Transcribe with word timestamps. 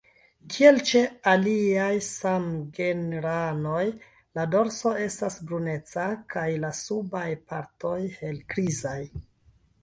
Kiel 0.53 0.77
ĉe 0.91 1.01
aliaj 1.31 1.89
samgenranoj 2.05 3.83
la 4.39 4.45
dorso 4.55 4.95
estas 5.09 5.37
bruneca 5.51 6.07
kaj 6.37 6.47
la 6.65 6.73
subaj 6.81 7.27
partoj 7.53 7.95
helgrizaj. 8.17 8.99